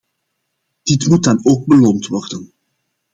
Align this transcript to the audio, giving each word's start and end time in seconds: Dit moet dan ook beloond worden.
Dit 0.83 1.07
moet 1.09 1.23
dan 1.23 1.39
ook 1.45 1.65
beloond 1.65 2.07
worden. 2.07 2.53